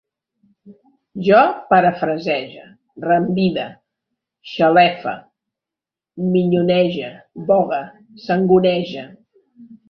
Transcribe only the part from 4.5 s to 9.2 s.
xalefe, minyonege, vogue, sangonege